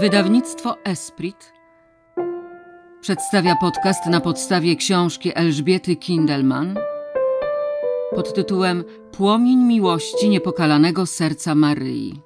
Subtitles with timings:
[0.00, 1.52] Wydawnictwo Esprit
[3.00, 6.78] przedstawia podcast na podstawie książki Elżbiety Kindelman
[8.14, 12.20] pod tytułem Płomień miłości niepokalanego serca Maryi.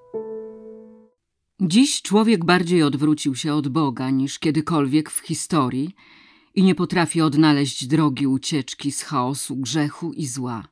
[1.61, 5.94] Dziś człowiek bardziej odwrócił się od Boga niż kiedykolwiek w historii
[6.54, 10.69] i nie potrafi odnaleźć drogi ucieczki z chaosu, grzechu i zła.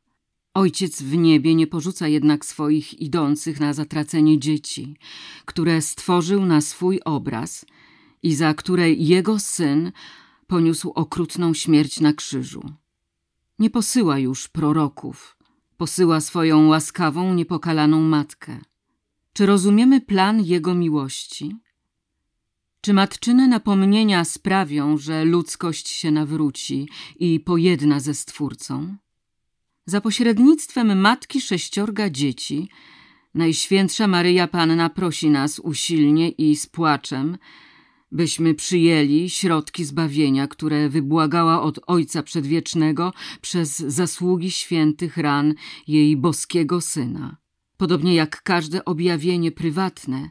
[0.56, 4.96] Ojciec w niebie nie porzuca jednak swoich idących na zatracenie dzieci,
[5.44, 7.66] które stworzył na swój obraz
[8.22, 9.92] i za które jego syn
[10.46, 12.70] poniósł okrutną śmierć na krzyżu.
[13.58, 15.36] Nie posyła już proroków,
[15.76, 18.60] posyła swoją łaskawą, niepokalaną matkę.
[19.32, 21.56] Czy rozumiemy plan jego miłości?
[22.80, 28.96] Czy matczyne napomnienia sprawią, że ludzkość się nawróci i pojedna ze Stwórcą?
[29.88, 32.68] Za pośrednictwem matki sześciorga dzieci,
[33.34, 37.38] Najświętsza Maryja Panna prosi nas usilnie i z płaczem,
[38.12, 45.54] byśmy przyjęli środki zbawienia, które wybłagała od Ojca Przedwiecznego przez zasługi świętych ran
[45.88, 47.36] jej boskiego Syna.
[47.76, 50.30] Podobnie jak każde objawienie prywatne,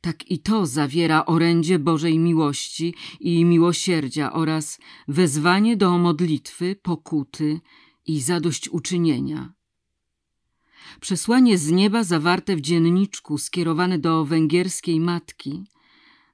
[0.00, 7.60] tak i to zawiera orędzie Bożej miłości i miłosierdzia oraz wezwanie do modlitwy, pokuty
[8.06, 9.52] i zadośćuczynienia.
[11.00, 15.64] Przesłanie z nieba zawarte w dzienniczku skierowane do węgierskiej matki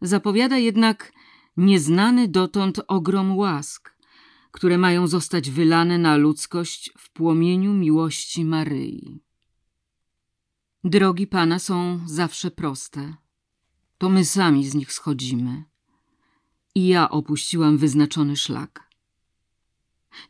[0.00, 1.12] zapowiada jednak
[1.56, 3.96] nieznany dotąd ogrom łask,
[4.50, 9.20] które mają zostać wylane na ludzkość w płomieniu miłości Maryi.
[10.84, 13.14] Drogi Pana są zawsze proste.
[13.98, 15.64] To my sami z nich schodzimy.
[16.74, 18.89] I ja opuściłam wyznaczony szlak.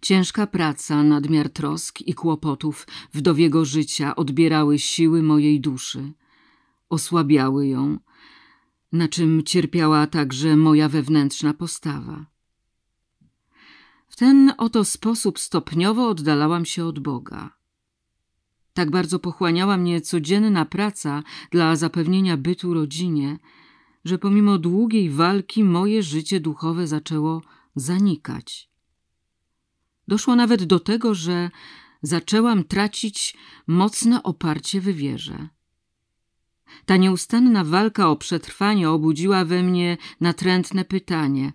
[0.00, 6.12] Ciężka praca, nadmiar trosk i kłopotów wdowiego życia odbierały siły mojej duszy,
[6.88, 7.98] osłabiały ją,
[8.92, 12.26] na czym cierpiała także moja wewnętrzna postawa.
[14.08, 17.52] W ten oto sposób stopniowo oddalałam się od Boga.
[18.74, 23.38] Tak bardzo pochłaniała mnie codzienna praca dla zapewnienia bytu rodzinie,
[24.04, 27.42] że pomimo długiej walki moje życie duchowe zaczęło
[27.76, 28.69] zanikać.
[30.10, 31.50] Doszło nawet do tego, że
[32.02, 35.48] zaczęłam tracić mocne oparcie w wierze.
[36.86, 41.52] Ta nieustanna walka o przetrwanie obudziła we mnie natrętne pytanie: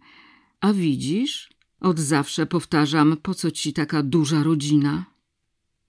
[0.60, 1.50] A widzisz?
[1.82, 5.06] Od zawsze powtarzam, po co ci taka duża rodzina?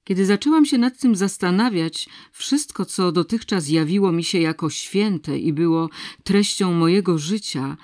[0.05, 5.53] Kiedy zaczęłam się nad tym zastanawiać, wszystko, co dotychczas jawiło mi się jako święte i
[5.53, 5.91] było
[6.25, 7.77] treścią mojego życia,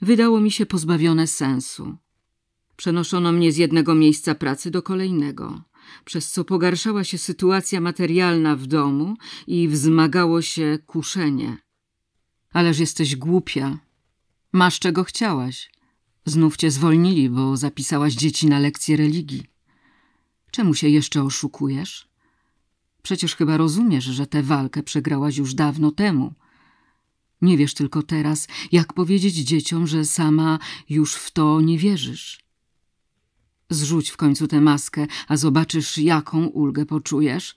[0.00, 1.98] wydało mi się pozbawione sensu.
[2.78, 5.62] Przenoszono mnie z jednego miejsca pracy do kolejnego,
[6.04, 9.16] przez co pogarszała się sytuacja materialna w domu
[9.46, 11.56] i wzmagało się kuszenie.
[12.52, 13.78] Ależ jesteś głupia.
[14.52, 15.70] Masz czego chciałaś.
[16.24, 19.46] Znów cię zwolnili, bo zapisałaś dzieci na lekcje religii.
[20.50, 22.08] Czemu się jeszcze oszukujesz?
[23.02, 26.34] Przecież chyba rozumiesz, że tę walkę przegrałaś już dawno temu.
[27.42, 32.47] Nie wiesz tylko teraz, jak powiedzieć dzieciom, że sama już w to nie wierzysz.
[33.70, 37.54] Zrzuć w końcu tę maskę, a zobaczysz, jaką ulgę poczujesz.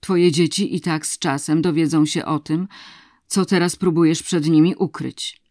[0.00, 2.68] Twoje dzieci i tak z czasem dowiedzą się o tym,
[3.26, 5.42] co teraz próbujesz przed nimi ukryć.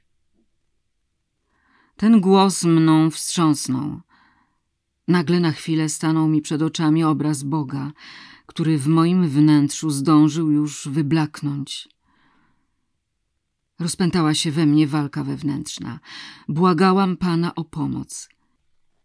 [1.96, 4.02] Ten głos mną wstrząsnął.
[5.08, 7.92] Nagle na chwilę stanął mi przed oczami obraz Boga,
[8.46, 11.90] który w moim wnętrzu zdążył już wyblaknąć.
[13.80, 16.00] Rozpętała się we mnie walka wewnętrzna.
[16.48, 18.30] Błagałam Pana o pomoc.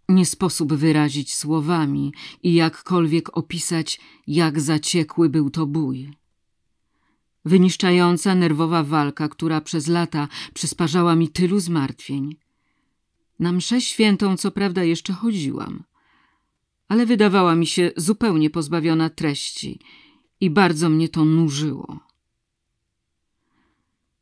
[0.09, 2.13] Nie sposób wyrazić słowami
[2.43, 6.11] i jakkolwiek opisać, jak zaciekły był to bój.
[7.45, 12.37] Wyniszczająca nerwowa walka, która przez lata przysparzała mi tylu zmartwień.
[13.39, 15.85] Na mszę świętą co prawda jeszcze chodziłam,
[16.89, 19.81] ale wydawała mi się zupełnie pozbawiona treści
[20.41, 22.01] i bardzo mnie to nużyło.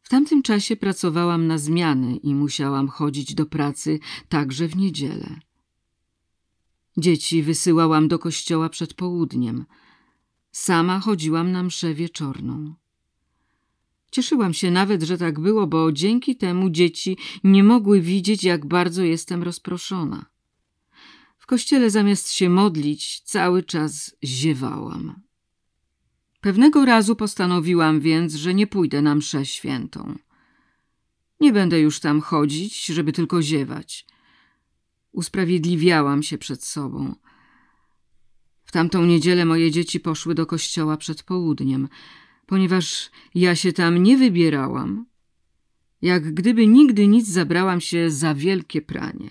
[0.03, 3.99] W tamtym czasie pracowałam na zmiany i musiałam chodzić do pracy
[4.29, 5.41] także w niedzielę.
[6.97, 9.65] Dzieci wysyłałam do kościoła przed południem.
[10.53, 12.75] Sama chodziłam na mszę wieczorną.
[14.11, 19.03] Cieszyłam się nawet, że tak było, bo dzięki temu dzieci nie mogły widzieć, jak bardzo
[19.03, 20.27] jestem rozproszona.
[21.39, 25.21] W kościele zamiast się modlić, cały czas ziewałam.
[26.41, 30.19] Pewnego razu postanowiłam więc, że nie pójdę na mszę świętą.
[31.41, 34.07] Nie będę już tam chodzić, żeby tylko ziewać.
[35.15, 37.15] Usprawiedliwiałam się przed sobą.
[38.65, 41.89] W tamtą niedzielę moje dzieci poszły do kościoła przed południem,
[42.47, 45.07] ponieważ ja się tam nie wybierałam.
[46.03, 49.31] Jak gdyby nigdy nic zabrałam się za wielkie pranie.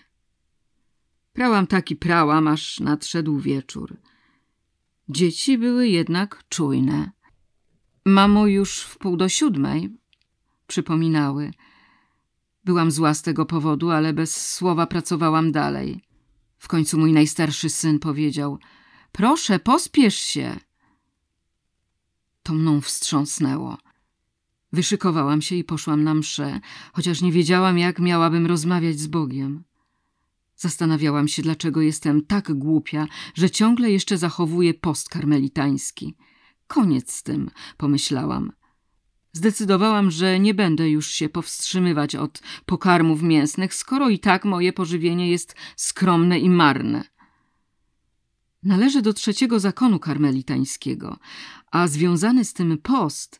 [1.33, 3.97] Prałam taki prałam, aż nadszedł wieczór.
[5.09, 7.11] Dzieci były jednak czujne.
[8.05, 9.89] Mamo już w pół do siódmej,
[10.67, 11.51] przypominały.
[12.65, 16.01] Byłam zła z tego powodu, ale bez słowa pracowałam dalej.
[16.57, 18.59] W końcu mój najstarszy syn powiedział:
[19.11, 20.59] Proszę, pospiesz się.
[22.43, 23.77] To mną wstrząsnęło.
[24.73, 26.59] Wyszykowałam się i poszłam na mszę,
[26.93, 29.63] chociaż nie wiedziałam, jak miałabym rozmawiać z Bogiem.
[30.55, 36.15] Zastanawiałam się, dlaczego jestem tak głupia, że ciągle jeszcze zachowuję post karmelitański.
[36.67, 38.51] Koniec z tym, pomyślałam.
[39.33, 45.31] Zdecydowałam, że nie będę już się powstrzymywać od pokarmów mięsnych, skoro i tak moje pożywienie
[45.31, 47.03] jest skromne i marne.
[48.63, 51.17] Należę do trzeciego zakonu karmelitańskiego,
[51.71, 53.39] a związany z tym post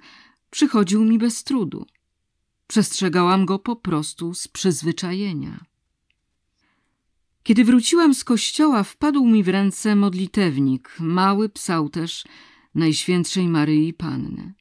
[0.50, 1.86] przychodził mi bez trudu.
[2.68, 5.66] Przestrzegałam go po prostu z przyzwyczajenia.
[7.44, 12.24] Kiedy wróciłam z kościoła, wpadł mi w ręce modlitewnik, mały psałterz
[12.76, 14.54] Najświętszej Maryi Panny.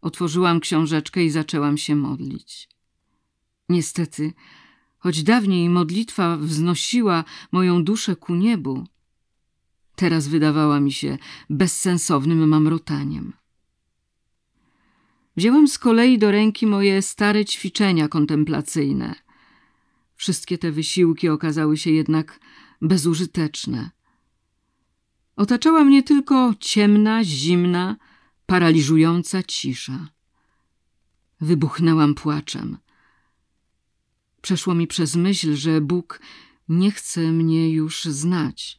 [0.00, 2.68] Otworzyłam książeczkę i zaczęłam się modlić.
[3.68, 4.32] Niestety,
[4.98, 8.86] choć dawniej modlitwa wznosiła moją duszę ku niebu,
[9.96, 11.18] teraz wydawała mi się
[11.50, 13.32] bezsensownym mamrotaniem.
[15.36, 19.14] Wzięłam z kolei do ręki moje stare ćwiczenia kontemplacyjne.
[20.14, 22.40] Wszystkie te wysiłki okazały się jednak
[22.82, 23.90] bezużyteczne.
[25.36, 27.96] Otaczała mnie tylko ciemna, zimna,
[28.50, 30.08] paraliżująca cisza.
[31.40, 32.78] Wybuchnęłam płaczem.
[34.42, 36.20] Przeszło mi przez myśl, że Bóg
[36.68, 38.78] nie chce mnie już znać.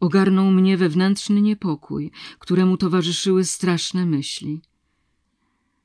[0.00, 4.62] Ogarnął mnie wewnętrzny niepokój, któremu towarzyszyły straszne myśli.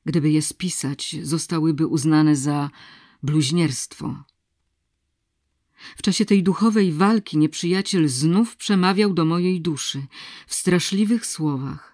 [0.04, 2.70] Gdyby je spisać, zostałyby uznane za
[3.22, 4.24] bluźnierstwo.
[5.96, 10.06] W czasie tej duchowej walki nieprzyjaciel znów przemawiał do mojej duszy
[10.46, 11.93] w straszliwych słowach.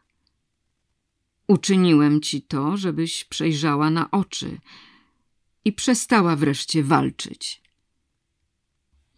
[1.51, 4.59] Uczyniłem ci to, żebyś przejrzała na oczy
[5.65, 7.63] i przestała wreszcie walczyć.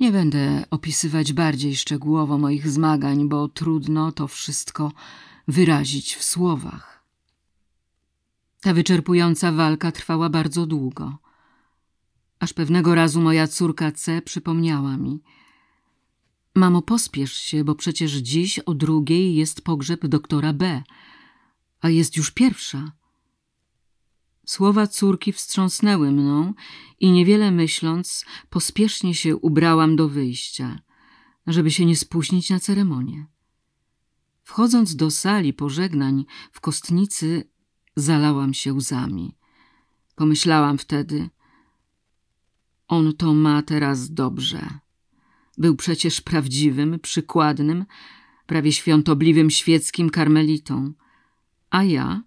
[0.01, 4.93] Nie będę opisywać bardziej szczegółowo moich zmagań, bo trudno to wszystko
[5.49, 7.05] wyrazić w słowach.
[8.61, 11.19] Ta wyczerpująca walka trwała bardzo długo
[12.41, 15.23] aż pewnego razu moja córka C przypomniała mi.
[16.55, 20.83] Mamo, pospiesz się, bo przecież dziś o drugiej jest pogrzeb doktora B,
[21.83, 22.93] a jest już pierwsza.
[24.47, 26.55] Słowa córki wstrząsnęły mną
[27.01, 30.79] i niewiele myśląc, pospiesznie się ubrałam do wyjścia,
[31.47, 33.27] żeby się nie spóźnić na ceremonię.
[34.43, 37.51] Wchodząc do sali pożegnań w kostnicy,
[37.97, 39.37] zalałam się łzami.
[40.17, 41.29] Pomyślałam wtedy–
[42.93, 44.79] on to ma teraz dobrze.
[45.59, 47.85] Był przecież prawdziwym, przykładnym,
[48.47, 50.93] prawie świątobliwym świeckim karmelitą.
[51.73, 52.23] A ja?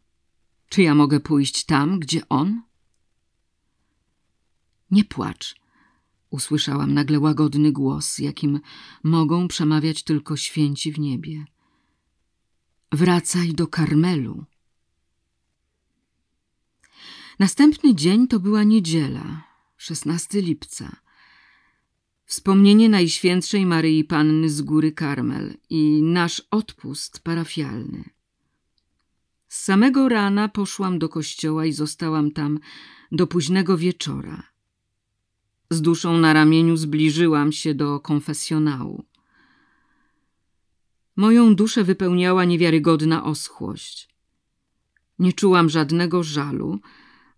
[0.69, 2.61] Czy ja mogę pójść tam, gdzie on?
[4.91, 5.55] Nie płacz,
[6.29, 8.59] usłyszałam nagle łagodny głos, jakim
[9.03, 11.45] mogą przemawiać tylko święci w niebie.
[12.91, 14.45] Wracaj do Karmelu.
[17.39, 19.43] Następny dzień to była niedziela.
[19.77, 20.95] 16 lipca.
[22.25, 28.14] Wspomnienie Najświętszej Maryi Panny z Góry Karmel i nasz odpust parafialny.
[29.55, 32.59] Z samego rana poszłam do kościoła i zostałam tam
[33.11, 34.43] do późnego wieczora.
[35.69, 39.05] Z duszą na ramieniu zbliżyłam się do konfesjonału.
[41.15, 44.09] Moją duszę wypełniała niewiarygodna oschłość.
[45.19, 46.79] Nie czułam żadnego żalu,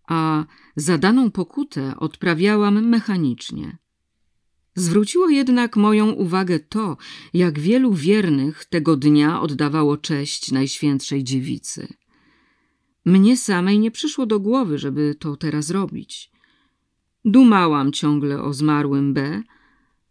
[0.08, 0.46] a
[0.76, 3.78] zadaną pokutę odprawiałam mechanicznie.
[4.76, 6.98] Zwróciło jednak moją uwagę to,
[7.34, 11.88] jak wielu wiernych tego dnia oddawało cześć Najświętszej Dziewicy.
[13.08, 16.32] Mnie samej nie przyszło do głowy, żeby to teraz robić.
[17.26, 19.44] Dumałam ciągle o zmarłym B,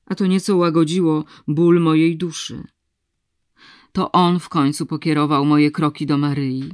[0.07, 2.65] a to nieco łagodziło ból mojej duszy.
[3.93, 6.73] To on w końcu pokierował moje kroki do Maryi.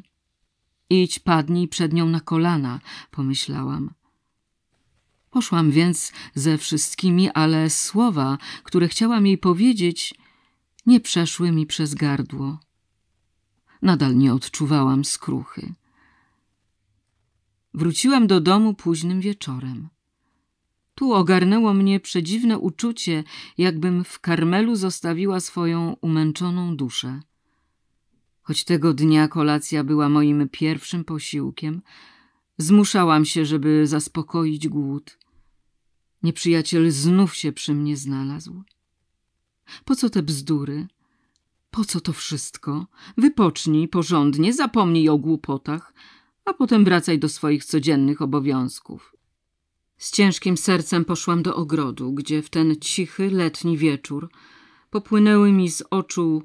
[0.90, 3.90] Idź, padnij przed nią na kolana, pomyślałam.
[5.30, 10.14] Poszłam więc ze wszystkimi, ale słowa, które chciałam jej powiedzieć,
[10.86, 12.58] nie przeszły mi przez gardło.
[13.82, 15.74] Nadal nie odczuwałam skruchy.
[17.74, 19.88] Wróciłam do domu późnym wieczorem.
[20.94, 23.24] Tu ogarnęło mnie przedziwne uczucie,
[23.58, 27.20] jakbym w karmelu zostawiła swoją umęczoną duszę.
[28.42, 31.82] Choć tego dnia kolacja była moim pierwszym posiłkiem,
[32.58, 35.18] Zmuszałam się, żeby zaspokoić głód.
[36.22, 38.62] Nieprzyjaciel znów się przy mnie znalazł.
[39.84, 40.86] Po co te bzdury?
[41.70, 42.86] Po co to wszystko?
[43.16, 45.94] Wypocznij porządnie, zapomnij o głupotach,
[46.44, 49.16] a potem wracaj do swoich codziennych obowiązków.
[49.96, 54.30] Z ciężkim sercem poszłam do ogrodu, gdzie w ten cichy, letni wieczór
[54.90, 56.42] popłynęły mi z oczu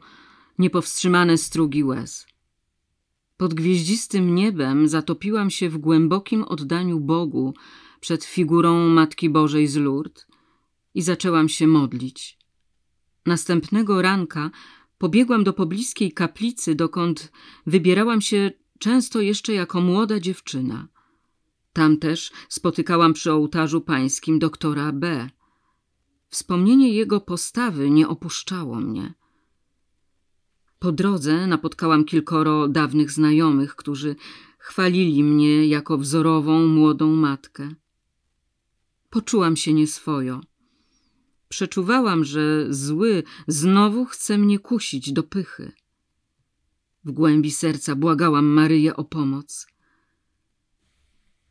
[0.60, 2.28] niepowstrzymane strugi łez.
[3.38, 7.54] Pod gwieździstym niebem zatopiłam się w głębokim oddaniu Bogu
[8.00, 10.28] przed figurą Matki Bożej z Lourdes
[10.94, 12.38] i zaczęłam się modlić.
[13.26, 14.52] Następnego ranka
[14.98, 17.32] pobiegłam do pobliskiej kaplicy, dokąd
[17.66, 20.88] wybierałam się często jeszcze jako młoda dziewczyna.
[21.74, 25.30] Tam też spotykałam przy ołtarzu pańskim doktora B.
[26.30, 29.14] Wspomnienie jego postawy nie opuszczało mnie.
[30.80, 34.16] Po drodze napotkałam kilkoro dawnych znajomych, którzy
[34.58, 37.70] chwalili mnie jako wzorową młodą matkę.
[39.10, 40.42] Poczułam się nieswojo.
[41.50, 45.72] Przeczuwałam, że zły znowu chce mnie kusić do pychy.
[47.08, 49.68] W głębi serca błagałam Maryję o pomoc.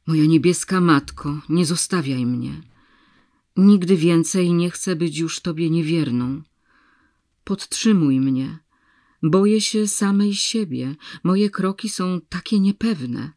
[0.07, 2.61] Moja niebieska matko, nie zostawiaj mnie.
[3.57, 6.43] Nigdy więcej nie chcę być już Tobie niewierną.
[7.45, 8.59] Podtrzymuj mnie.
[9.23, 10.95] Boję się samej siebie.
[11.25, 13.33] Moje kroki są takie niepewne.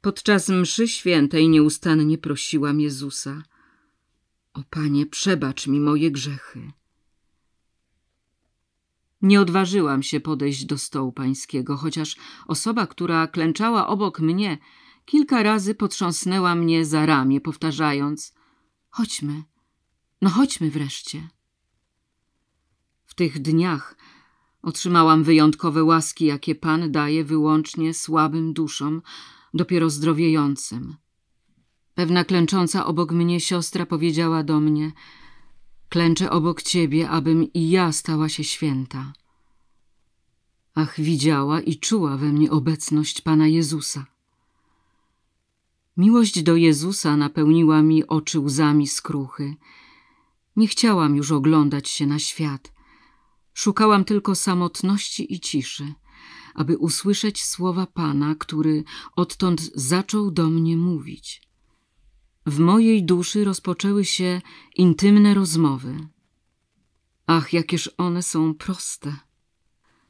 [0.00, 3.42] Podczas mszy świętej nieustannie prosiłam Jezusa.
[4.52, 6.72] O Panie, przebacz mi moje grzechy.
[9.26, 12.16] Nie odważyłam się podejść do stołu pańskiego, chociaż
[12.46, 14.58] osoba, która klęczała obok mnie,
[15.04, 18.34] kilka razy potrząsnęła mnie za ramię, powtarzając–
[18.96, 19.42] chodźmy,
[20.22, 21.28] no chodźmy wreszcie.
[23.04, 23.96] W tych dniach
[24.62, 29.02] otrzymałam wyjątkowe łaski, jakie Pan daje wyłącznie słabym duszom,
[29.54, 30.96] dopiero zdrowiejącym.
[31.94, 34.92] Pewna klęcząca obok mnie siostra powiedziała do mnie–
[35.88, 39.12] Klęczę obok ciebie, abym i ja stała się święta.
[40.74, 44.06] Ach, widziała i czuła we mnie obecność Pana Jezusa.
[45.96, 49.56] Miłość do Jezusa napełniła mi oczy łzami skruchy.
[50.56, 52.72] Nie chciałam już oglądać się na świat.
[53.54, 55.94] Szukałam tylko samotności i ciszy,
[56.54, 58.84] aby usłyszeć słowa Pana, który
[59.16, 61.45] odtąd zaczął do mnie mówić.
[62.46, 64.40] W mojej duszy rozpoczęły się
[64.76, 65.96] intymne rozmowy.
[67.26, 69.16] Ach, jakież one są proste.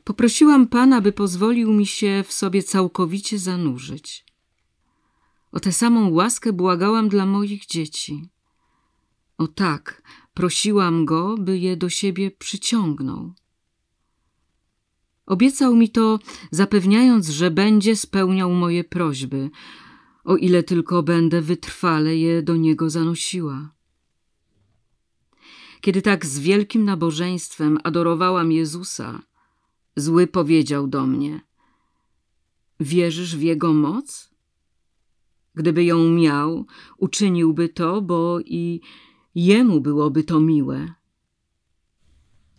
[0.04, 4.24] Poprosiłam Pana, by pozwolił mi się w sobie całkowicie zanurzyć.
[5.52, 8.28] O tę samą łaskę błagałam dla moich dzieci.
[9.38, 10.02] O tak,
[10.34, 13.32] prosiłam Go, by je do siebie przyciągnął.
[15.26, 16.18] Obiecał mi to,
[16.50, 19.50] zapewniając, że będzie spełniał moje prośby,
[20.26, 23.70] o ile tylko będę wytrwale je do Niego zanosiła.
[25.80, 29.22] Kiedy tak z wielkim nabożeństwem adorowałam Jezusa,
[29.96, 31.40] zły powiedział do mnie–
[32.80, 34.30] wierzysz w Jego moc?
[35.54, 36.66] Gdyby ją miał,
[36.96, 38.80] uczyniłby to, bo i
[39.34, 40.94] jemu byłoby to miłe.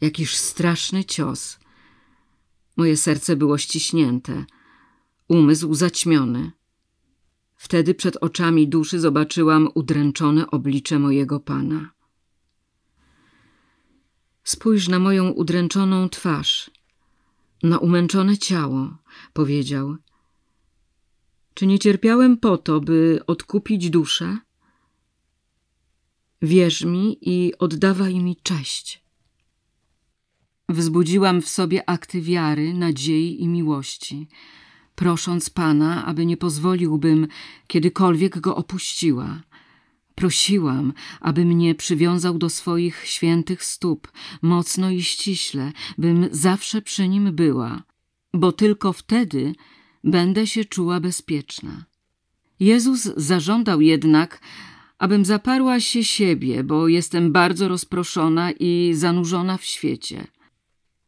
[0.01, 1.59] Jakiż straszny cios.
[2.77, 4.45] Moje serce było ściśnięte,
[5.27, 6.51] umysł zaćmiony.
[7.57, 11.91] Wtedy przed oczami duszy zobaczyłam udręczone oblicze mojego Pana.
[14.43, 16.71] Spójrz na moją udręczoną twarz,
[17.63, 18.97] na umęczone ciało,
[19.33, 19.95] powiedział.
[21.53, 24.37] Czy nie cierpiałem po to, by odkupić duszę?
[26.41, 29.03] Wierz mi i oddawaj mi cześć.
[30.69, 34.27] Wzbudziłam w sobie akty wiary, nadziei i miłości–
[34.97, 37.27] prosząc Pana, aby nie pozwoliłbym
[37.67, 39.41] kiedykolwiek go opuściła.
[40.15, 44.11] Prosiłam, aby mnie przywiązał do swoich świętych stóp,
[44.41, 47.83] mocno i ściśle, bym zawsze przy nim była,
[48.33, 49.53] bo tylko wtedy
[50.03, 51.85] będę się czuła bezpieczna.
[52.59, 54.41] Jezus zażądał jednak,
[54.97, 60.27] abym zaparła się siebie, bo jestem bardzo rozproszona i zanurzona w świecie.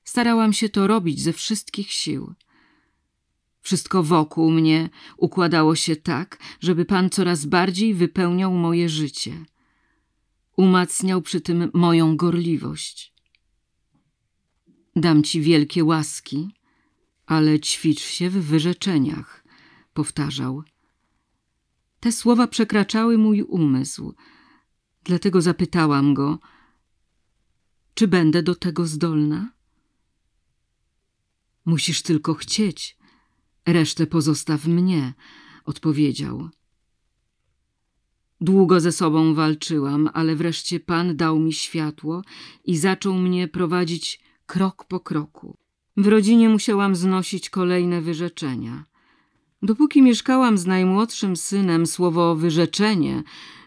[0.03, 2.33] Starałam się to robić ze wszystkich sił.
[3.61, 9.45] Wszystko wokół mnie układało się tak, żeby Pan coraz bardziej wypełniał moje życie.
[10.57, 13.13] Umacniał przy tym moją gorliwość.
[14.95, 16.55] Dam Ci wielkie łaski,
[17.25, 19.43] ale ćwicz się w wyrzeczeniach,
[19.93, 20.63] powtarzał.
[21.99, 24.13] Te słowa przekraczały mój umysł,
[25.03, 26.39] dlatego zapytałam go,
[27.93, 29.51] czy będę do tego zdolna?
[31.65, 32.97] Musisz tylko chcieć,
[33.71, 35.13] Resztę pozostaw mnie,
[35.65, 36.49] odpowiedział.
[38.41, 42.21] Długo ze sobą walczyłam, ale wreszcie Pan dał mi światło
[42.65, 45.57] i zaczął mnie prowadzić krok po kroku.
[45.97, 48.85] W rodzinie musiałam znosić kolejne wyrzeczenia.
[49.61, 53.23] Dopóki mieszkałam z najmłodszym synem, słowo wyrzeczenie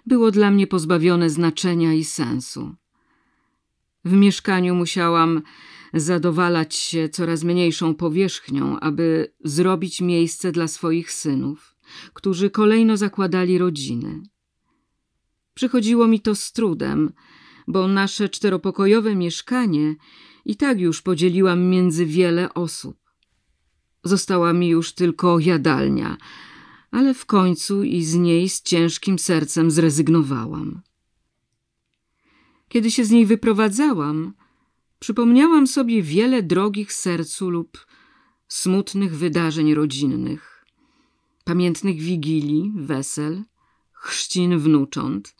[0.07, 2.75] było dla mnie pozbawione znaczenia i sensu.
[4.05, 5.43] W mieszkaniu musiałam
[5.95, 11.77] zadowalać się coraz mniejszą powierzchnią, aby zrobić miejsce dla swoich synów,
[12.15, 14.23] którzy kolejno zakładali rodziny.
[15.55, 17.13] Przychodziło mi to z trudem,
[17.69, 19.95] bo nasze czteropokojowe mieszkanie
[20.45, 22.97] i tak już podzieliłam między wiele osób.
[24.05, 26.17] Została mi już tylko jadalnia,
[26.91, 30.83] ale w końcu i z niej z ciężkim sercem zrezygnowałam.
[32.69, 34.35] Kiedy się z niej wyprowadzałam,
[35.03, 37.87] przypomniałam sobie wiele drogich sercu lub
[38.49, 40.65] smutnych wydarzeń rodzinnych,
[41.45, 43.43] pamiętnych wigilii, wesel,
[43.93, 45.37] chrzcin wnucząt,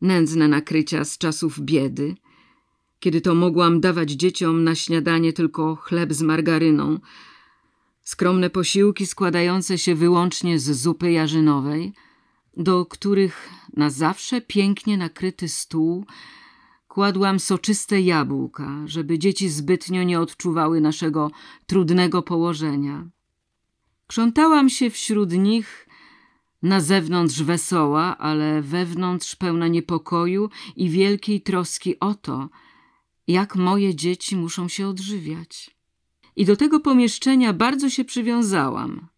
[0.00, 2.14] nędzne nakrycia z czasów biedy,
[3.00, 7.00] kiedy to mogłam dawać dzieciom na śniadanie tylko chleb z margaryną,
[8.02, 11.92] skromne posiłki składające się wyłącznie z zupy jarzynowej,
[12.56, 16.06] do których na zawsze pięknie nakryty stół
[16.88, 21.30] kładłam soczyste jabłka, żeby dzieci zbytnio nie odczuwały naszego
[21.66, 23.08] trudnego położenia.
[24.06, 25.88] Krzątałam się wśród nich
[26.62, 32.48] na zewnątrz wesoła, ale wewnątrz pełna niepokoju i wielkiej troski o to,
[33.26, 35.78] jak moje dzieci muszą się odżywiać.
[36.36, 39.08] I do tego pomieszczenia bardzo się przywiązałam.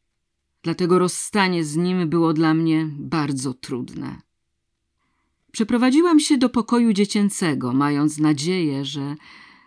[0.62, 4.29] Dlatego rozstanie z nim było dla mnie bardzo trudne.
[5.52, 9.16] Przeprowadziłam się do pokoju dziecięcego, mając nadzieję, że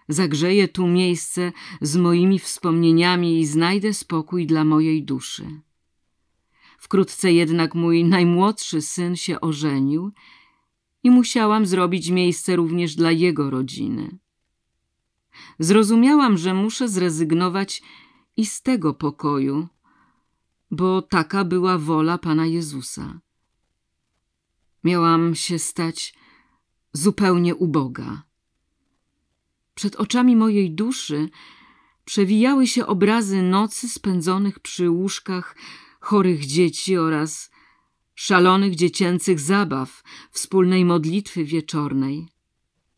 [0.09, 5.61] zagrzeję tu miejsce z moimi wspomnieniami i znajdę spokój dla mojej duszy.
[6.77, 10.11] Wkrótce jednak mój najmłodszy syn się ożenił
[11.03, 14.17] i musiałam zrobić miejsce również dla jego rodziny.
[15.59, 17.81] Zrozumiałam, że muszę zrezygnować
[18.37, 19.67] i z tego pokoju,
[20.71, 23.19] bo taka była wola Pana Jezusa.
[24.83, 26.13] Miałam się stać
[26.93, 28.23] zupełnie uboga.
[29.75, 31.29] Przed oczami mojej duszy
[32.05, 35.55] przewijały się obrazy nocy spędzonych przy łóżkach
[35.99, 37.51] chorych dzieci oraz
[38.15, 42.27] szalonych dziecięcych zabaw, wspólnej modlitwy wieczornej,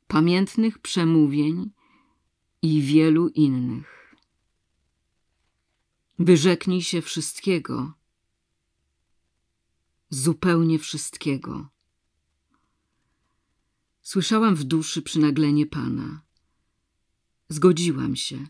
[0.07, 1.71] pamiętnych przemówień
[2.61, 4.15] i wielu innych.
[6.19, 7.93] Wyrzeknij się wszystkiego,
[10.09, 11.74] zupełnie wszystkiego.
[14.07, 16.21] Słyszałam w duszy przynaglenie Pana.
[17.49, 18.47] Zgodziłam się.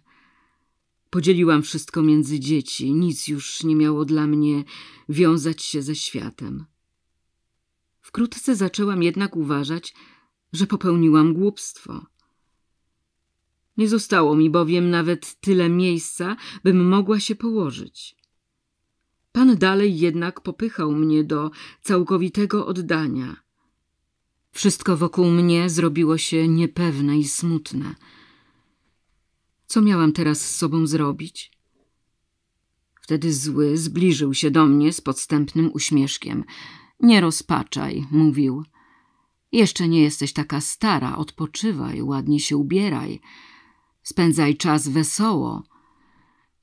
[1.09, 4.63] Podzieliłam wszystko między dzieci, nic już nie miało dla mnie
[5.09, 6.65] wiązać się ze światem.
[8.01, 9.93] Wkrótce zaczęłam jednak uważać,
[10.53, 12.05] że popełniłam głupstwo.
[13.77, 18.15] Nie zostało mi bowiem nawet tyle miejsca, bym mogła się położyć.
[19.31, 23.44] Pan dalej jednak popychał mnie do całkowitego oddania.
[24.55, 27.95] Wszystko wokół mnie zrobiło się niepewne i smutne.
[29.67, 31.51] Co miałam teraz z sobą zrobić?
[33.01, 36.43] Wtedy zły zbliżył się do mnie z podstępnym uśmieszkiem.
[36.99, 38.63] Nie rozpaczaj, mówił.
[39.51, 43.21] Jeszcze nie jesteś taka stara, odpoczywaj, ładnie się ubieraj.
[44.03, 45.63] Spędzaj czas wesoło.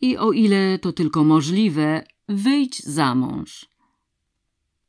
[0.00, 3.66] I o ile to tylko możliwe, wyjdź za mąż.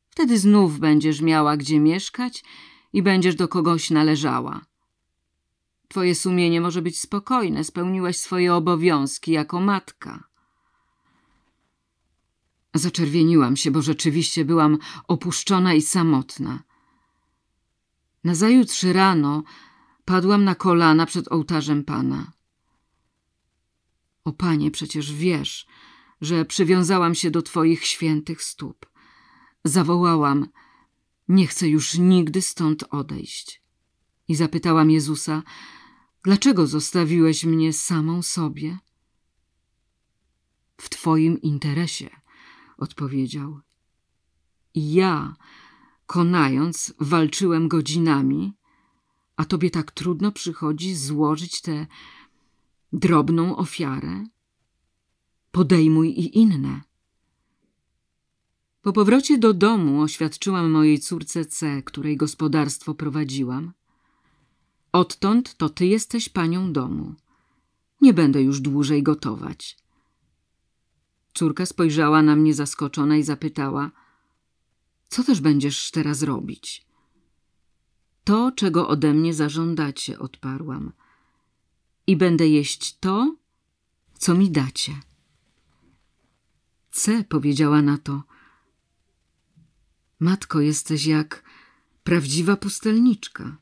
[0.09, 2.43] Wtedy znów będziesz miała gdzie mieszkać
[2.93, 4.65] i będziesz do kogoś należała.
[5.87, 10.23] Twoje sumienie może być spokojne, spełniłaś swoje obowiązki jako matka.
[12.73, 14.77] Zaczerwieniłam się, bo rzeczywiście byłam
[15.07, 16.63] opuszczona i samotna.
[18.23, 19.43] Nazajutrz rano
[20.05, 22.31] padłam na kolana przed ołtarzem Pana.
[24.25, 25.67] O Panie, przecież wiesz,
[26.21, 28.85] że przywiązałam się do Twoich świętych stóp.
[29.63, 30.47] Zawołałam,
[31.27, 33.61] nie chcę już nigdy stąd odejść.
[34.27, 35.43] I zapytałam Jezusa,
[36.23, 38.77] Dlaczego zostawiłeś mnie samą sobie?
[40.77, 42.09] W twoim interesie,
[42.77, 43.59] odpowiedział.
[44.75, 45.35] Ja,
[46.05, 48.53] konając, walczyłem godzinami,
[49.35, 51.87] a tobie tak trudno przychodzi złożyć tę
[52.93, 54.23] drobną ofiarę?
[55.51, 56.81] Podejmuj i inne.
[58.83, 63.71] Po powrocie do domu oświadczyłam mojej córce C, której gospodarstwo prowadziłam–
[64.93, 67.15] Odtąd to ty jesteś panią domu.
[68.01, 69.77] Nie będę już dłużej gotować.
[71.33, 73.91] Córka spojrzała na mnie zaskoczona i zapytała:
[75.07, 76.85] Co też będziesz teraz robić?
[78.23, 80.91] To, czego ode mnie zażądacie, odparłam.
[82.07, 83.35] I będę jeść to,
[84.13, 84.93] co mi dacie.
[86.91, 88.23] C powiedziała na to.
[90.23, 91.43] Matko, jesteś jak
[92.03, 93.57] prawdziwa pustelniczka.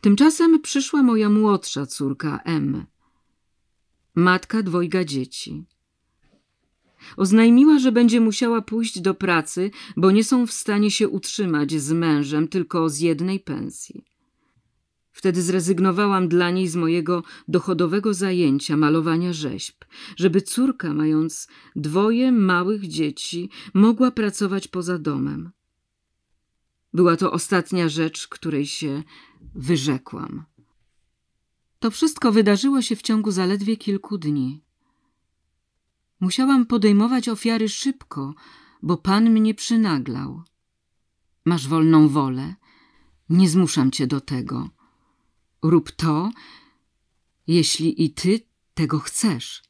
[0.00, 2.86] Tymczasem przyszła moja młodsza córka M,
[4.14, 5.64] matka dwojga dzieci.
[7.16, 11.92] Oznajmiła, że będzie musiała pójść do pracy, bo nie są w stanie się utrzymać z
[11.92, 14.11] mężem tylko z jednej pensji.
[15.12, 19.84] Wtedy zrezygnowałam dla niej z mojego dochodowego zajęcia malowania rzeźb,
[20.16, 25.50] żeby córka, mając dwoje małych dzieci, mogła pracować poza domem.
[26.94, 29.02] Była to ostatnia rzecz, której się
[29.54, 30.44] wyrzekłam.
[31.78, 34.62] To wszystko wydarzyło się w ciągu zaledwie kilku dni.
[36.20, 38.34] Musiałam podejmować ofiary szybko,
[38.82, 40.42] bo Pan mnie przynaglał.
[41.44, 42.54] Masz wolną wolę,
[43.28, 44.70] nie zmuszam cię do tego.
[45.62, 46.30] Rób to,
[47.46, 48.40] jeśli i ty
[48.74, 49.62] tego chcesz.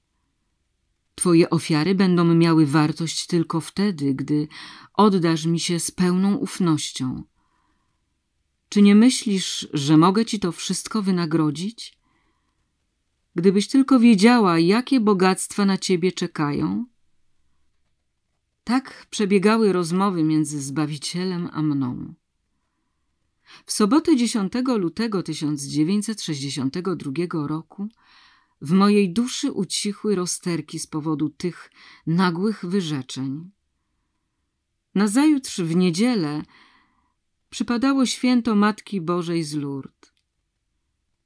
[1.15, 4.49] Twoje ofiary będą miały wartość tylko wtedy, gdy
[4.95, 7.23] oddasz mi się z pełną ufnością.
[8.69, 11.99] Czy nie myślisz, że mogę ci to wszystko wynagrodzić?
[13.35, 16.87] Gdybyś tylko wiedziała, jakie bogactwa na ciebie czekają.
[18.65, 22.15] Tak przebiegały rozmowy między Zbawicielem a mną.
[23.67, 27.89] W sobotę 10 lutego 1962 roku
[28.61, 31.71] w mojej duszy ucichły rozterki z powodu tych
[32.07, 33.51] nagłych wyrzeczeń.
[34.95, 36.43] Nazajutrz w niedzielę
[37.51, 40.13] przypadało święto Matki Bożej z Lourdes.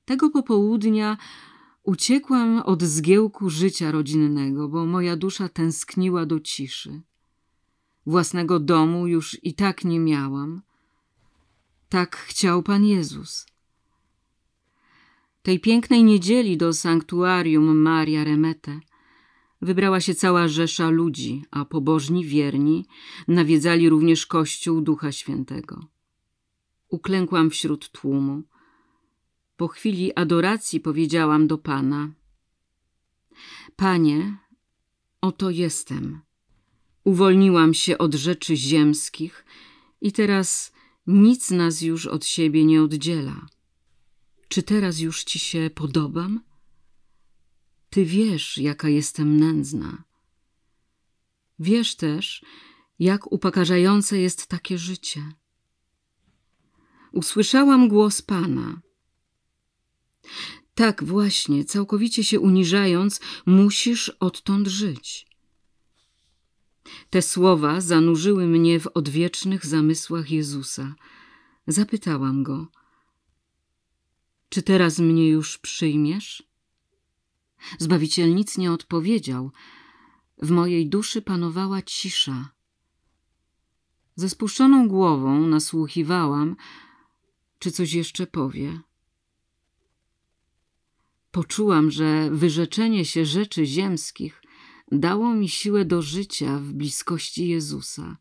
[0.04, 1.16] Tego popołudnia
[1.82, 7.02] uciekłam od zgiełku życia rodzinnego, bo moja dusza tęskniła do ciszy.
[8.06, 10.62] Własnego domu już i tak nie miałam.
[11.88, 13.46] Tak chciał Pan Jezus.
[15.42, 18.80] Tej pięknej niedzieli do sanktuarium Maria Remete
[19.62, 22.86] wybrała się cała rzesza ludzi, a pobożni wierni
[23.28, 25.86] nawiedzali również Kościół Ducha Świętego.
[26.88, 28.42] Uklękłam wśród tłumu.
[29.56, 32.10] Po chwili adoracji powiedziałam do Pana:
[33.76, 34.36] Panie,
[35.20, 36.20] oto jestem.
[37.04, 39.44] Uwolniłam się od rzeczy ziemskich
[40.00, 40.75] i teraz
[41.06, 43.46] nic nas już od siebie nie oddziela.
[44.48, 46.40] Czy teraz już ci się podobam?
[47.90, 50.04] Ty wiesz, jaka jestem nędzna.
[51.58, 52.44] Wiesz też,
[52.98, 55.32] jak upokarzające jest takie życie.
[57.12, 58.80] Usłyszałam głos Pana.
[60.74, 65.25] Tak właśnie, całkowicie się uniżając, musisz odtąd żyć.
[67.10, 70.94] Te słowa zanurzyły mnie w odwiecznych zamysłach Jezusa.
[71.66, 72.66] Zapytałam go:
[74.48, 76.42] Czy teraz mnie już przyjmiesz?
[77.78, 79.50] Zbawiciel nic nie odpowiedział.
[80.42, 82.50] W mojej duszy panowała cisza.
[84.16, 86.56] Ze spuszczoną głową nasłuchiwałam,
[87.58, 88.80] czy coś jeszcze powie.
[91.30, 94.42] Poczułam, że wyrzeczenie się rzeczy ziemskich
[94.92, 98.16] dało mi siłę do życia w bliskości Jezusa.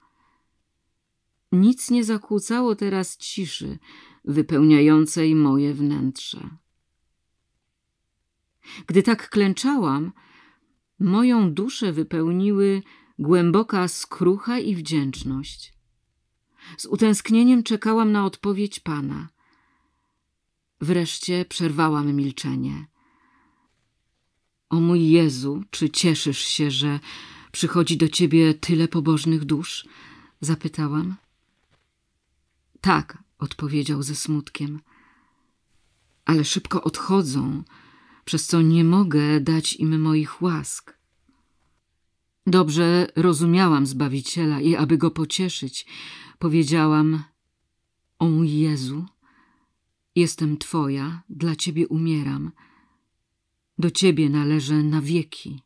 [1.51, 3.79] Nic nie zakłócało teraz ciszy
[4.25, 6.49] wypełniającej moje wnętrze.
[8.87, 10.11] Gdy tak klęczałam,
[10.99, 12.83] moją duszę wypełniły
[13.19, 15.73] głęboka skrucha i wdzięczność.
[16.77, 19.29] Z utęsknieniem czekałam na odpowiedź Pana.
[20.81, 22.87] Wreszcie przerwałam milczenie.
[24.75, 26.99] O mój Jezu, czy cieszysz się, że
[27.51, 29.87] przychodzi do ciebie tyle pobożnych dusz?
[30.41, 31.15] Zapytałam.
[32.81, 34.79] Tak, odpowiedział ze smutkiem.
[36.25, 37.63] Ale szybko odchodzą,
[38.25, 40.97] przez co nie mogę dać im moich łask.
[42.47, 45.85] Dobrze rozumiałam Zbawiciela i aby go pocieszyć,
[46.39, 47.23] powiedziałam
[48.19, 49.05] O mój Jezu,
[50.15, 52.51] jestem Twoja, dla Ciebie umieram–
[53.77, 55.61] do Ciebie należę na wieki.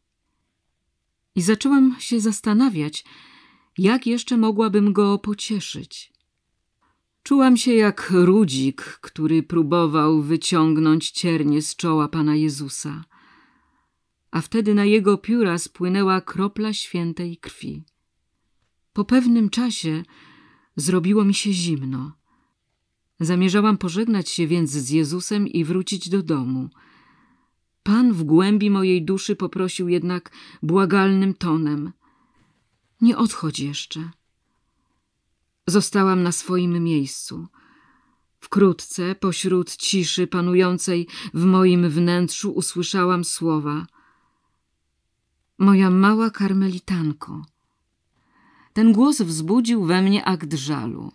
[1.35, 3.05] I zaczęłam się zastanawiać,
[3.77, 6.13] jak jeszcze mogłabym go pocieszyć.
[7.23, 13.05] Czułam się jak rudzik, który próbował wyciągnąć ciernie z czoła Pana Jezusa,
[14.31, 17.83] a wtedy na jego pióra spłynęła kropla świętej krwi.
[18.93, 20.03] Po pewnym czasie
[20.75, 22.11] zrobiło mi się zimno.
[23.19, 26.69] Zamierzałam pożegnać się więc z Jezusem i wrócić do domu–
[27.89, 30.31] Pan w głębi mojej duszy poprosił jednak
[30.63, 31.91] błagalnym tonem:
[33.01, 34.09] Nie odchodź jeszcze.
[35.67, 37.47] Zostałam na swoim miejscu.
[38.39, 43.85] Wkrótce, pośród ciszy panującej w moim wnętrzu, usłyszałam słowa:
[45.57, 47.45] Moja mała karmelitanko.
[48.73, 51.11] Ten głos wzbudził we mnie akt żalu.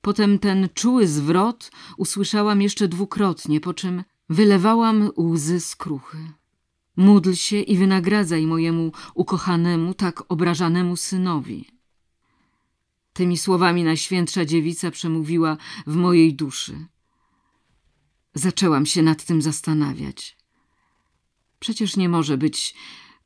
[0.00, 6.18] Potem ten czuły zwrot usłyszałam jeszcze dwukrotnie, po czym wylewałam łzy skruchy.
[6.96, 11.66] Módl się i wynagradzaj mojemu ukochanemu, tak obrażanemu synowi.
[13.12, 15.56] Tymi słowami Najświętsza Dziewica przemówiła
[15.86, 16.86] w mojej duszy.
[18.34, 20.36] Zaczęłam się nad tym zastanawiać.
[21.58, 22.74] Przecież nie może być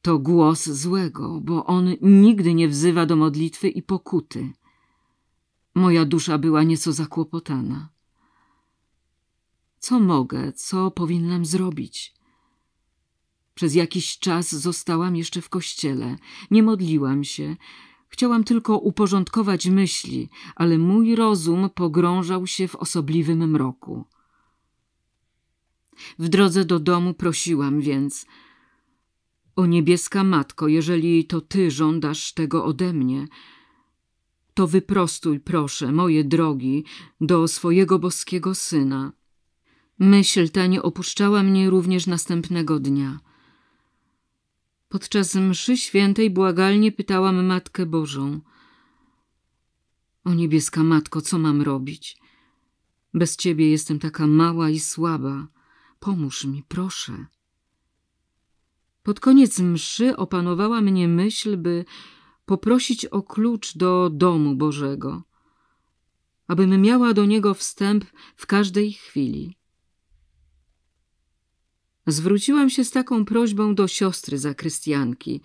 [0.03, 4.53] to głos złego, bo on nigdy nie wzywa do modlitwy i pokuty.
[5.75, 7.89] Moja dusza była nieco zakłopotana.
[9.79, 12.15] Co mogę, co powinnam zrobić?
[13.55, 16.17] Przez jakiś czas zostałam jeszcze w kościele,
[16.51, 17.57] nie modliłam się,
[18.09, 24.05] chciałam tylko uporządkować myśli, ale mój rozum pogrążał się w osobliwym mroku.
[26.19, 28.27] W drodze do domu prosiłam więc–
[29.59, 33.29] o niebieska matko, jeżeli to ty żądasz tego ode mnie,
[34.55, 36.85] to wyprostuj, proszę, moje drogi,
[37.21, 39.13] do swojego boskiego syna.
[39.99, 43.21] Myśl ta nie opuszczała mnie również następnego dnia.
[44.89, 48.41] Podczas mszy świętej błagalnie pytałam Matkę Bożą.
[50.25, 52.17] O niebieska matko, co mam robić?
[53.15, 55.47] Bez ciebie jestem taka mała i słaba.
[56.01, 57.27] Pomóż mi, proszę.
[59.03, 61.85] Pod koniec mszy opanowała mnie myśl, by
[62.47, 65.23] poprosić o klucz do domu Bożego,
[66.47, 68.05] abym miała do niego wstęp
[68.37, 69.58] w każdej chwili.
[72.09, 75.41] Zwróciłam się z taką prośbą do siostry zakrystianki,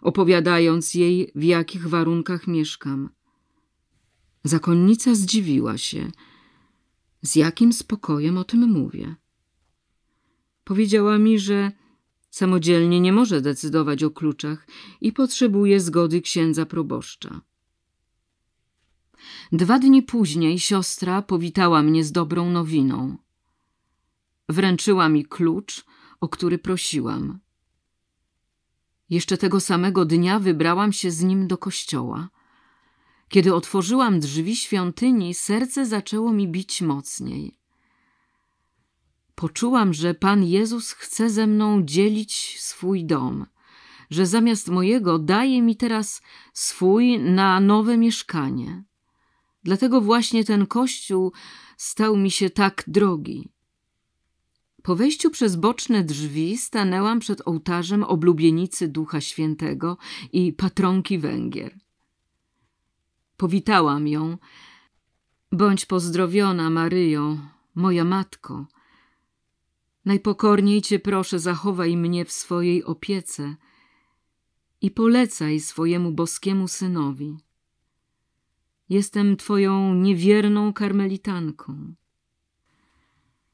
[0.00, 3.10] opowiadając jej, w jakich warunkach mieszkam.
[4.44, 6.10] Zakonnica zdziwiła się,
[7.22, 9.14] z jakim spokojem o tym mówię.
[10.64, 11.72] Powiedziała mi, że
[12.34, 14.66] Samodzielnie nie może decydować o kluczach
[15.00, 17.40] i potrzebuje zgody księdza proboszcza.
[19.52, 23.16] Dwa dni później siostra powitała mnie z dobrą nowiną.
[24.48, 25.84] Wręczyła mi klucz,
[26.24, 27.38] o który prosiłam.
[29.10, 32.28] Jeszcze tego samego dnia wybrałam się z nim do kościoła.
[33.28, 37.58] Kiedy otworzyłam drzwi świątyni, serce zaczęło mi bić mocniej.
[39.34, 43.46] Poczułam, że Pan Jezus chce ze mną dzielić swój dom,
[44.10, 48.84] że zamiast mojego daje mi teraz swój na nowe mieszkanie.
[49.64, 51.32] Dlatego właśnie ten kościół
[51.76, 53.53] stał mi się tak drogi.
[54.84, 59.96] Po wejściu przez boczne drzwi stanęłam przed ołtarzem oblubienicy Ducha Świętego
[60.32, 61.78] i patronki Węgier.
[63.36, 64.38] Powitałam ją.
[65.52, 67.38] Bądź pozdrowiona, Maryjo,
[67.74, 68.66] moja matko–
[70.04, 73.56] Najpokorniej Cię proszę, zachowaj mnie w swojej opiece
[74.80, 77.36] i polecaj swojemu boskiemu synowi.
[78.88, 81.94] Jestem Twoją niewierną karmelitanką.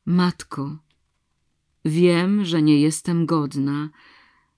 [0.06, 0.76] Matko,
[1.84, 3.90] wiem, że nie jestem godna,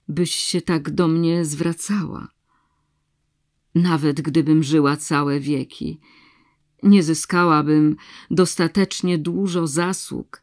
[0.09, 2.29] byś się tak do mnie zwracała.
[3.75, 6.01] Nawet gdybym żyła całe wieki,
[6.83, 7.97] nie zyskałabym
[8.31, 10.43] dostatecznie dużo zasług,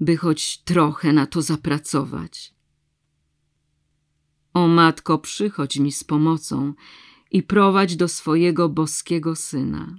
[0.00, 2.54] by choć trochę na to zapracować.
[4.54, 6.74] O matko, przychodź mi z pomocą
[7.30, 9.98] i prowadź do swojego boskiego syna.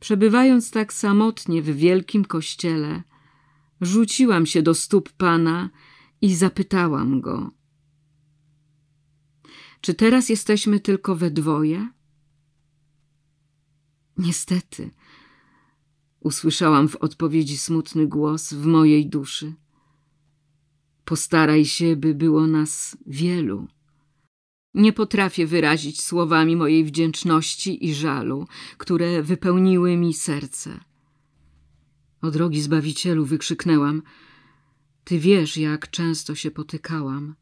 [0.00, 3.02] Przebywając tak samotnie w wielkim kościele,
[3.80, 5.70] rzuciłam się do stóp Pana
[6.20, 7.50] i zapytałam go:
[9.80, 11.88] Czy teraz jesteśmy tylko we dwoje?
[14.16, 14.90] Niestety,
[16.20, 19.54] Usłyszałam w odpowiedzi smutny głos w mojej duszy.
[21.04, 23.66] Postaraj się, by było nas wielu.
[24.74, 28.46] Nie potrafię wyrazić słowami mojej wdzięczności i żalu,
[28.78, 30.80] które wypełniły mi serce.
[32.22, 34.02] O drogi Zbawicielu wykrzyknęłam.
[35.04, 37.34] Ty wiesz, jak często się potykałam,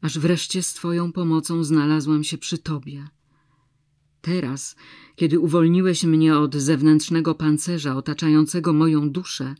[0.00, 3.08] aż wreszcie z Twoją pomocą znalazłam się przy Tobie.
[4.20, 4.76] Teraz,
[5.16, 9.54] kiedy uwolniłeś mnie od zewnętrznego pancerza otaczającego moją duszę,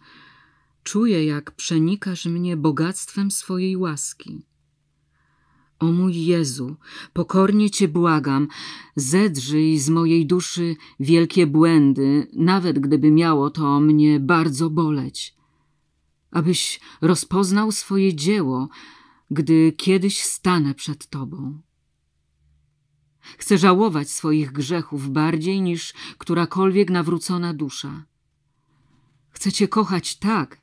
[0.83, 4.47] czuję, jak przenikasz mnie bogactwem swojej łaski.
[5.79, 6.77] O mój Jezu,
[7.13, 8.49] pokornie Cię błagam,
[8.97, 15.37] zedrzyj z mojej duszy wielkie błędy, nawet gdyby miało to mnie bardzo boleć.
[16.31, 18.69] abyś rozpoznał swoje dzieło,
[19.31, 21.61] gdy kiedyś stanę przed Tobą.
[23.39, 28.05] Chcę żałować swoich grzechów bardziej niż którakolwiek nawrócona dusza.
[29.31, 30.61] Chcę Cię kochać tak,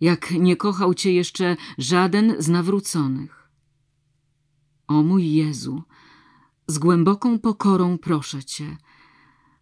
[0.00, 3.45] jak nie kochał Cię jeszcze żaden z nawróconych.
[4.88, 5.82] O mój Jezu,
[6.66, 8.76] z głęboką pokorą proszę Cię,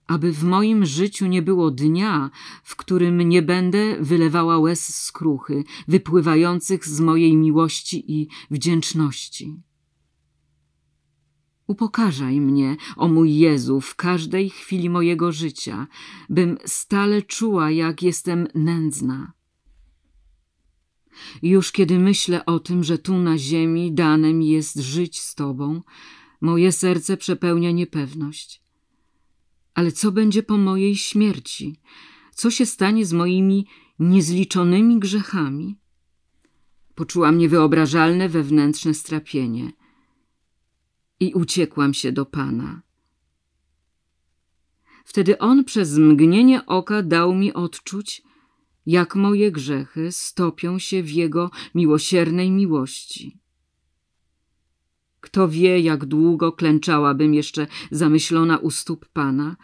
[0.06, 2.30] aby w moim życiu nie było dnia,
[2.62, 9.60] w którym nie będę wylewała łez skruchy, wypływających z mojej miłości i wdzięczności.
[11.66, 15.87] Upokarzaj mnie, o mój Jezu, w każdej chwili mojego życia,
[16.28, 19.32] bym stale czuła, jak jestem nędzna.
[21.42, 25.82] Już kiedy myślę o tym, że tu na ziemi dane mi jest żyć z Tobą,
[26.40, 28.62] moje serce przepełnia niepewność.
[29.74, 31.80] Ale co będzie po mojej śmierci?
[32.34, 33.66] Co się stanie z moimi
[33.98, 35.78] niezliczonymi grzechami?
[36.94, 39.72] Poczułam niewyobrażalne wewnętrzne strapienie
[41.20, 42.82] i uciekłam się do Pana.
[45.04, 48.22] Wtedy On przez mgnienie oka dał mi odczuć,
[48.86, 53.38] jak moje grzechy stopią się w Jego miłosiernej miłości.
[55.20, 59.56] Kto wie, jak długo klęczałabym jeszcze zamyślona u stóp Pana,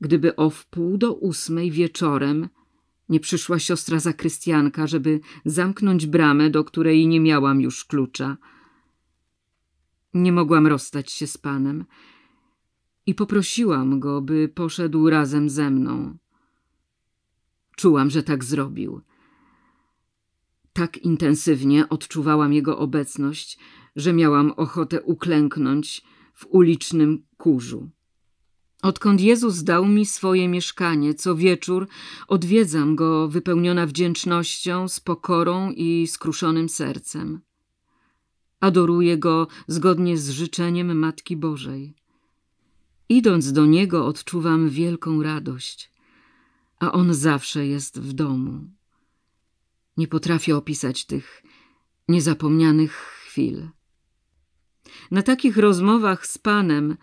[0.00, 2.48] gdyby o wpół do ósmej wieczorem
[3.08, 8.36] nie przyszła siostra zakrystianka, żeby zamknąć bramę, do której nie miałam już klucza.
[10.14, 11.84] Nie mogłam rozstać się z Panem
[13.06, 16.16] i poprosiłam go, by poszedł razem ze mną.
[17.76, 19.00] Czułam, że tak zrobił.
[20.72, 23.58] Tak intensywnie odczuwałam jego obecność,
[23.96, 26.02] że miałam ochotę uklęknąć
[26.34, 27.90] w ulicznym kurzu.
[28.82, 31.88] Odkąd Jezus dał mi swoje mieszkanie, co wieczór
[32.28, 37.40] odwiedzam go wypełniona wdzięcznością, z pokorą i skruszonym sercem.
[38.60, 41.94] Adoruję go zgodnie z życzeniem Matki Bożej.
[43.08, 45.91] Idąc do niego, odczuwam wielką radość
[46.82, 48.70] a on zawsze jest w domu.
[49.96, 51.42] Nie potrafię opisać tych
[52.08, 53.68] niezapomnianych chwil.
[55.10, 56.96] Na takich rozmowach z panem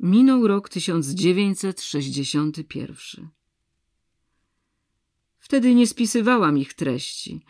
[0.00, 3.28] minął rok 1961.
[5.38, 7.44] Wtedy nie spisywałam ich treści.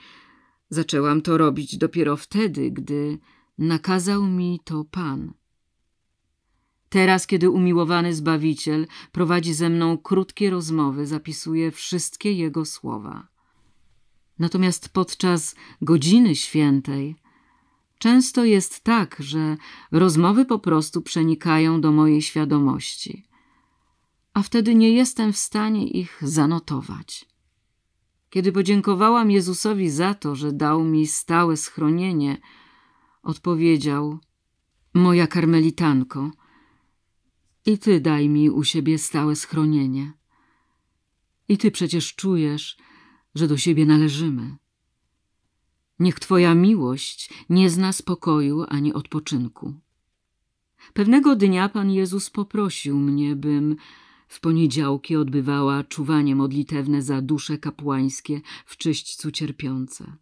[0.69, 3.19] Zaczęłam to robić dopiero wtedy, gdy
[3.59, 5.33] nakazał mi to Pan.
[6.93, 13.29] Teraz, kiedy umiłowany Zbawiciel prowadzi ze mną krótkie rozmowy, zapisuję wszystkie Jego słowa.
[14.39, 17.17] Natomiast podczas godziny świętej
[17.99, 19.57] często jest tak, że
[19.93, 23.25] rozmowy po prostu przenikają do mojej świadomości,
[24.35, 27.29] a wtedy nie jestem w stanie ich zanotować.
[28.31, 32.41] Kiedy podziękowałam Jezusowi za to, że dał mi stałe schronienie,
[33.23, 34.19] odpowiedział:
[34.95, 36.31] Moja karmelitanko,
[37.67, 40.13] i ty daj mi u siebie stałe schronienie.
[41.49, 42.77] I ty przecież czujesz,
[43.35, 44.57] że do siebie należymy.
[45.99, 49.75] Niech twoja miłość nie zna spokoju ani odpoczynku.
[50.93, 53.77] Pewnego dnia Pan Jezus poprosił mnie, bym
[54.29, 60.17] w poniedziałki odbywała czuwanie modlitewne za dusze kapłańskie w czyśćcu cierpiące.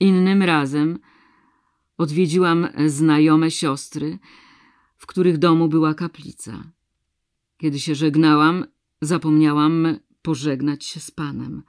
[0.00, 0.98] Innym razem
[1.98, 4.18] odwiedziłam znajome siostry,
[5.00, 6.72] w których domu była kaplica.
[7.56, 8.64] Kiedy się żegnałam,
[9.00, 9.86] zapomniałam
[10.22, 11.62] pożegnać się z Panem.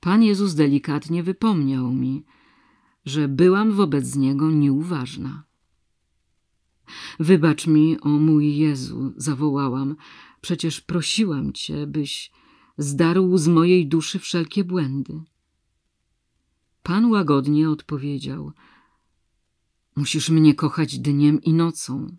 [0.00, 2.24] Pan Jezus delikatnie wypomniał mi,
[3.04, 5.44] że byłam wobec Niego nieuważna.
[7.20, 9.96] Wybacz mi, o mój Jezu, zawołałam,
[10.40, 12.32] przecież prosiłam Cię, byś
[12.78, 15.22] zdarł z mojej duszy wszelkie błędy.
[16.82, 18.52] Pan łagodnie odpowiedział–
[19.96, 22.16] Musisz mnie kochać dniem i nocą.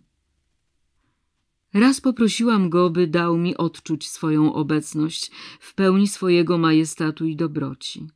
[1.74, 8.08] Raz poprosiłam go, by dał mi odczuć swoją obecność w pełni swojego majestatu i dobroci.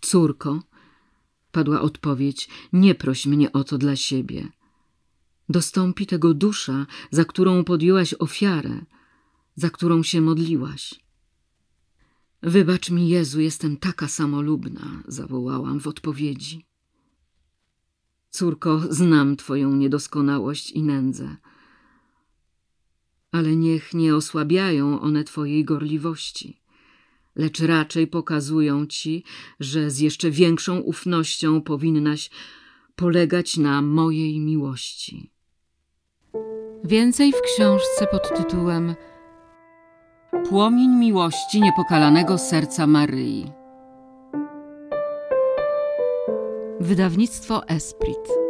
[0.00, 0.62] Córko,
[1.52, 4.48] padła odpowiedź, nie proś mnie o to dla siebie.
[5.48, 8.84] Dostąpi tego dusza, za którą podjęłaś ofiarę,
[9.54, 10.94] za którą się modliłaś.
[12.42, 16.67] Wybacz mi, Jezu, jestem taka samolubna, zawołałam w odpowiedzi.
[18.30, 21.36] Córko, znam Twoją niedoskonałość i nędzę,
[23.32, 26.60] ale niech nie osłabiają one Twojej gorliwości,
[27.36, 29.24] lecz raczej pokazują Ci,
[29.60, 32.30] że z jeszcze większą ufnością powinnaś
[32.96, 35.30] polegać na mojej miłości.
[36.84, 38.94] Więcej w książce pod tytułem
[40.48, 43.57] Płomień miłości niepokalanego serca Maryi.
[46.80, 48.47] Wydawnictwo Esprit.